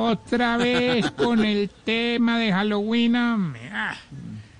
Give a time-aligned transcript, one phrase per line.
[0.00, 3.16] Otra vez con el tema de Halloween.
[3.16, 3.94] Ah,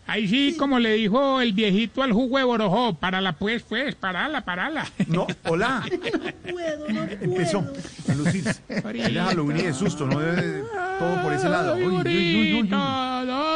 [0.06, 4.44] Ahí sí, como le dijo el viejito al jugo de borojó, parala pues, pues, parala,
[4.44, 4.84] parala.
[5.06, 5.84] No, hola.
[7.20, 7.64] Empezó
[8.08, 8.60] a lucirse.
[8.68, 10.64] Era Halloween y de susto, no debe
[10.98, 11.76] todo por ese lado.
[11.76, 12.68] Uy, uy, uy, uy, uy.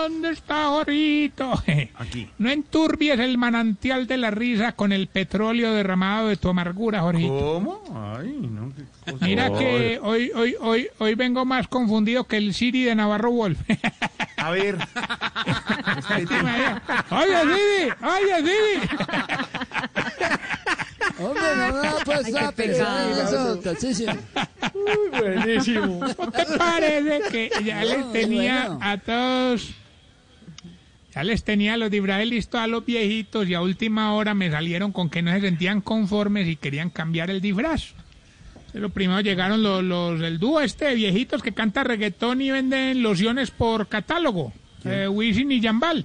[0.05, 1.53] ¿Dónde está Jorito?
[1.97, 2.29] Aquí.
[2.39, 7.39] No enturbies el manantial de la risa con el petróleo derramado de tu amargura, Jorito.
[7.39, 8.15] ¿Cómo?
[8.19, 9.25] Ay, no, qué cosa.
[9.25, 13.59] Mira que hoy, hoy, hoy, hoy vengo más confundido que el Siri de Navarro Wolf.
[14.37, 14.77] A ver.
[17.11, 18.89] Oye, Siri, oye, Siri.
[21.19, 24.13] Hombre, no me va a pasar pensar en eso, Tarcisio.
[25.19, 26.01] Buenísimo.
[26.01, 28.79] ¿No te parece que ya les tenía bueno.
[28.83, 29.75] a todos,
[31.15, 34.91] ya les tenía los disfraces listos a los viejitos y a última hora me salieron
[34.91, 37.95] con que no se sentían conformes y querían cambiar el disfraz?
[38.73, 43.03] Pero primero llegaron los, los el dúo este de viejitos que canta reggaetón y venden
[43.03, 44.53] lociones por catálogo,
[44.85, 46.05] eh, Wisin y Yambal.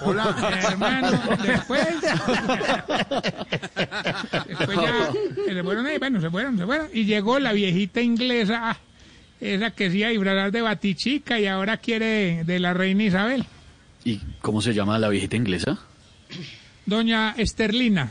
[0.00, 0.34] Hola.
[0.70, 1.10] Hermano,
[1.42, 1.86] después.
[4.46, 5.12] después ya.
[5.46, 6.88] se fueron ahí, bueno, se fueron, se fueron.
[6.92, 8.76] Y llegó la viejita inglesa, ah,
[9.40, 13.04] esa que se iba a disfrazar de batichica y ahora quiere de, de la reina
[13.04, 13.44] Isabel.
[14.04, 15.78] ¿Y cómo se llama la viejita inglesa?
[16.86, 18.10] Doña Esterlina.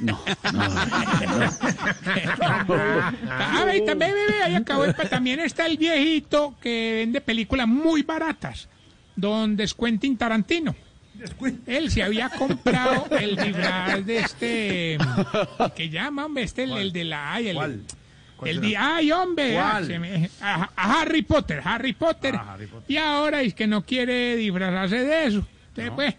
[0.00, 0.18] No,
[0.52, 0.60] no.
[3.28, 4.84] Ah, ve, también, ve, ve, ahí acabó.
[4.84, 8.68] el- También está el viejito que vende películas muy baratas.
[9.14, 10.74] Don Descuentin Tarantino.
[11.66, 14.98] Él se había comprado el disfraz de este.
[15.74, 16.44] que llama, hombre?
[16.44, 17.32] Este, el, el de la.
[17.34, 17.80] ay, el, ¿Cuál?
[17.86, 18.05] ¿Cuál
[18.44, 18.76] el de.
[18.76, 19.58] ¡Ay, hombre!
[19.58, 19.80] ah,
[20.40, 22.34] a, a Harry Potter, Harry Potter.
[22.36, 22.84] Ah, Harry Potter.
[22.88, 25.46] Y ahora es que no quiere disfrazarse de eso.
[25.68, 26.14] Entonces, pues.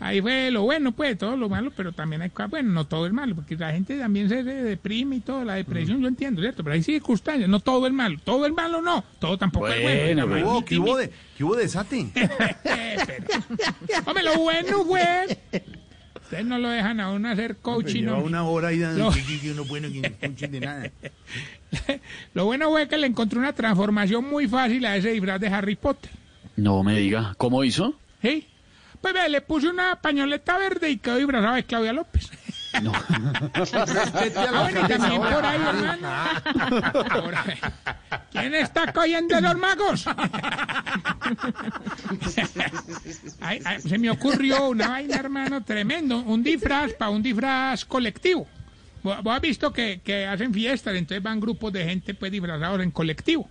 [0.00, 3.06] Ahí fue lo bueno, pues, todo lo malo, pero también hay cosas, bueno, no todo
[3.06, 6.64] es malo, porque la gente también se, deprime y todo, la depresión, yo entiendo, ¿cierto?
[6.64, 10.28] Pero hay circunstancias, no todo es malo, todo es malo no, todo tampoco es bueno.
[10.28, 10.64] ¿Qué hubo?
[10.64, 12.10] ¿Qué hubo de, qué hubo de Sati?
[12.14, 15.38] Pero- Hombre, lo bueno fue,
[16.34, 18.24] ustedes no lo dejan a uno hacer coaching, hombre.
[18.24, 19.64] una hora ahí dando No.
[19.64, 20.90] bueno que no escuche de nada.
[22.34, 25.76] Lo bueno fue que le encontré una transformación muy fácil a ese disfraz de Harry
[25.76, 26.10] Potter.
[26.56, 27.34] No me diga.
[27.36, 27.94] ¿Cómo hizo?
[28.22, 28.48] ¿Sí?
[29.00, 32.30] Pues ve, le puse una pañoleta verde y quedó disfrazado de Claudia López.
[32.82, 32.92] No.
[34.36, 36.08] Ah, bueno, y también por ahí, hermano.
[37.46, 37.58] Ahí.
[38.50, 40.04] ¿Quién está cogiendo los magos?
[43.40, 46.18] Ay, ay, se me ocurrió una vaina, hermano, tremendo.
[46.18, 48.46] Un disfraz para un disfraz colectivo.
[49.02, 52.90] Vos has visto que, que hacen fiestas, entonces van grupos de gente pues disfrazados en
[52.90, 53.48] colectivo.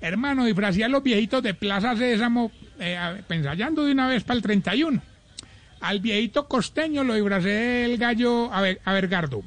[0.00, 4.36] Hermano, disfracé a los viejitos de Plaza Sésamo, eh, a- ensayando de una vez para
[4.36, 5.00] el 31.
[5.80, 9.42] Al viejito costeño lo disfracé del gallo Avergardo.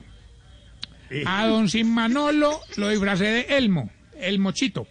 [1.26, 4.88] A don Sin Manolo lo disfracé de Elmo, el mochito.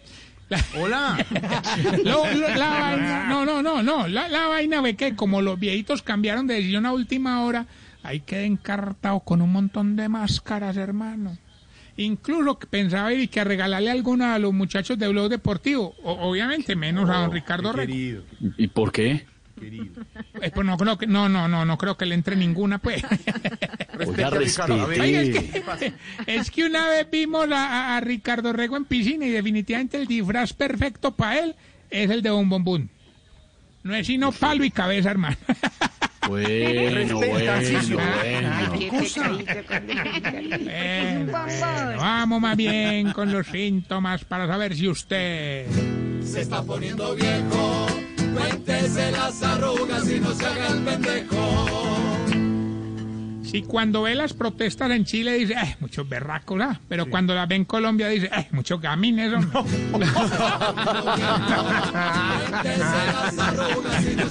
[0.49, 1.25] La, Hola.
[2.03, 4.07] lo- lo- la vaina, no, no, no, no.
[4.07, 7.67] La, la vaina ve que como los viejitos cambiaron de decisión a última hora,
[8.01, 11.37] ahí quedé encartado con un montón de máscaras, hermano.
[11.97, 15.93] Incluso que pensaba ir y que a regalarle alguna a los muchachos de Blog Deportivo.
[16.01, 18.23] O- obviamente, menos a don Ricardo Rego.
[18.57, 19.27] ¿Y por qué?
[19.59, 20.01] Querido.
[20.41, 23.03] Eh, pues no creo que, no, no, no, no creo que le entre ninguna, pues.
[23.09, 23.29] Oiga,
[23.93, 24.81] Respete a Ricardo.
[24.81, 25.93] A ver, Oiga, es que,
[26.25, 31.11] es que una vez vimos a, Ricardo Rego en piscina y definitivamente el disfraz perfecto
[31.15, 31.55] para él
[31.89, 32.89] es el de un bombón.
[33.83, 35.37] No es sino palo y cabeza, hermano.
[36.29, 37.19] Bueno,
[41.97, 45.65] vamos más bien con los síntomas para saber si usted...
[46.23, 47.87] Se está poniendo viejo,
[48.33, 51.79] cuéntese las arrugas y no se haga el pendejo.
[53.49, 57.47] Si cuando ve las protestas en Chile dice, ay, muchos berracos, ah", pero cuando las
[57.47, 59.49] ve en Colombia dice, ay, muchos gamines, hombre".
[59.91, 60.09] Cuéntese
[62.77, 64.29] las arrugas y no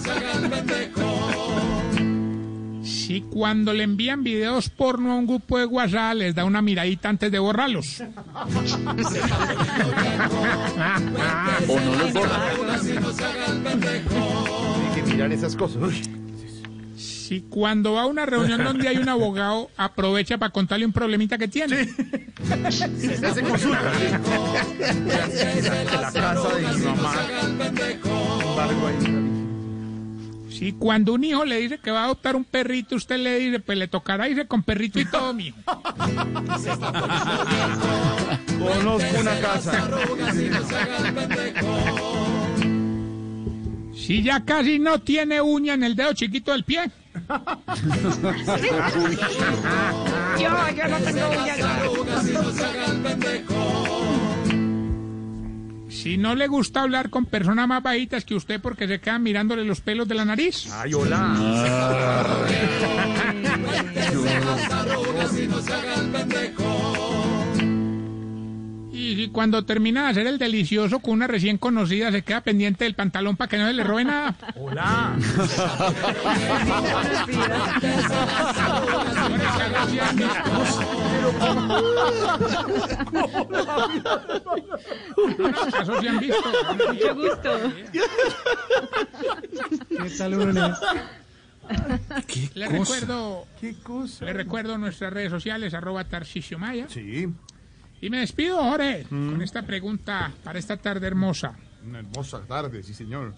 [3.23, 7.31] Cuando le envían videos porno a un grupo de WhatsApp les da una miradita antes
[7.31, 8.03] de borrarlos.
[11.69, 12.47] O no los borra.
[12.51, 14.11] Arrugas y no se haga el pendejo.
[14.95, 15.83] Hay que mirar esas cosas.
[15.83, 16.03] Uy.
[16.97, 21.37] Si cuando va a una reunión donde hay un abogado, aprovecha para contarle un problemita
[21.37, 21.87] que tiene.
[21.87, 23.83] Se hace consulta.
[26.01, 27.15] La casa de mi mamá.
[30.59, 33.61] Si cuando un hijo le dice que va a adoptar un perrito, usted le dice,
[33.61, 35.57] pues le tocará irse con perrito y todo, mijo.
[38.59, 39.89] Conozco una casa.
[43.95, 46.91] Si ya casi no tiene uña en el dedo chiquito del pie.
[50.39, 51.59] Yo, yo no tengo uñas.
[56.03, 59.65] Si no le gusta hablar con personas más bajitas que usted porque se quedan mirándole
[59.65, 60.71] los pelos de la nariz.
[60.73, 61.35] Ay, hola.
[69.29, 72.95] Y cuando termina de hacer el delicioso con una recién conocida se queda pendiente del
[72.95, 74.35] pantalón para que no se le robe nada.
[74.57, 75.17] Hola.
[85.83, 86.53] Eso sí han visto.
[86.89, 87.59] Mucho gusto.
[92.55, 94.25] Le recuerdo, ¿Qué cosa?
[94.25, 96.87] le recuerdo nuestras redes sociales, arroba Tarcisio Maya.
[96.89, 97.29] Sí,
[98.01, 101.55] Y me despido, Jorge, con esta pregunta para esta tarde hermosa.
[101.85, 103.35] una hermosa tarde, sí, señor.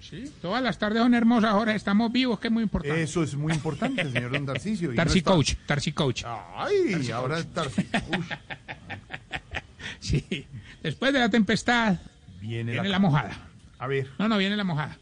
[0.00, 1.74] Sí, todas las tardes son hermosas, Jorge.
[1.74, 3.02] Estamos vivos, que es muy importante.
[3.02, 6.22] Eso es muy importante, señor Don no Tarsi está- Coach, Tarsi Coach.
[6.24, 7.82] Ay, ahora Tarsi.
[8.16, 8.24] Uy,
[10.00, 10.46] Sí.
[10.82, 11.96] Después de la tempestad,
[12.40, 12.92] viene, viene la...
[12.94, 13.36] la mojada.
[13.80, 14.96] A ver, No, no, viene la mojada.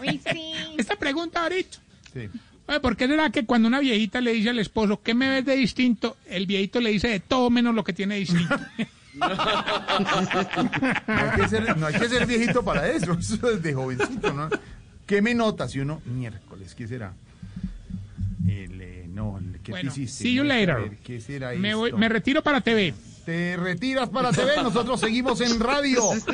[0.00, 0.52] Uy, sí.
[0.78, 1.78] Esta pregunta ahorita.
[2.12, 2.28] sí.
[2.66, 5.44] Oye, ¿por qué será que cuando una viejita le dice al esposo, ¿qué me ves
[5.44, 6.16] de distinto?
[6.26, 8.56] El viejito le dice de todo menos lo que tiene distinto.
[9.14, 9.26] No
[11.06, 14.48] hay, que ser, no hay que ser viejito para eso, eso es de jovencito, ¿no?
[15.06, 15.74] ¿Qué me notas?
[15.76, 17.12] Y uno, miércoles, ¿qué será?
[18.48, 20.24] El, eh, no, el- ¿qué Bueno, te hiciste?
[20.24, 20.76] see you later.
[20.76, 22.94] ver, ¿Qué será me, voy- me retiro para TV.
[23.24, 26.02] Te retiras para TV, nosotros seguimos en radio.